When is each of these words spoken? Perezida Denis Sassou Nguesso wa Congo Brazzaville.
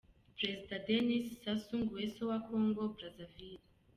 Perezida 0.35 0.75
Denis 0.87 1.25
Sassou 1.43 1.81
Nguesso 1.85 2.21
wa 2.31 2.39
Congo 2.49 2.83
Brazzaville. 2.95 3.59